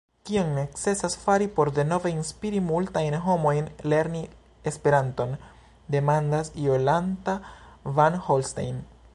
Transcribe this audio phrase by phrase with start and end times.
[0.27, 4.23] Kion necesas fari por denove inspiri multajn homojn lerni
[4.71, 5.37] Esperanton,
[5.97, 7.39] demandas Jolanta
[8.01, 8.83] van Holstein.